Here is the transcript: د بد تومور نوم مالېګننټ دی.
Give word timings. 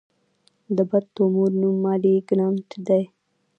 د 0.75 0.77
بد 0.89 1.05
تومور 1.15 1.49
نوم 1.61 1.75
مالېګننټ 1.83 2.69
دی. 2.87 3.03